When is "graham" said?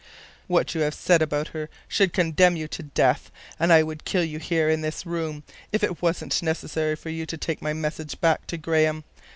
8.57-9.03